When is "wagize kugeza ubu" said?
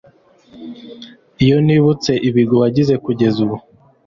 2.63-3.57